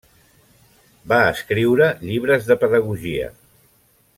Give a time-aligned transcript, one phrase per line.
[1.11, 3.29] Va escriure llibres de pedagogia.